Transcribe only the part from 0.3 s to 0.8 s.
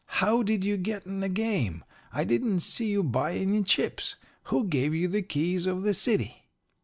did you